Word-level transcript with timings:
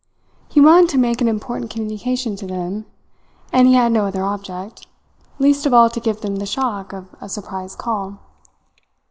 He 0.49 0.59
wanted 0.59 0.89
to 0.89 0.97
make 0.97 1.21
an 1.21 1.27
important 1.27 1.69
communication 1.69 2.35
to 2.37 2.47
them, 2.47 2.87
and 3.53 3.67
he 3.67 3.75
had 3.75 3.91
no 3.91 4.07
other 4.07 4.23
object 4.23 4.87
least 5.37 5.67
of 5.67 5.75
all 5.75 5.91
to 5.91 5.99
give 5.99 6.21
them 6.21 6.37
the 6.37 6.47
shock 6.47 6.91
of 6.91 7.13
a 7.21 7.29
surprise 7.29 7.75
call. 7.75 8.17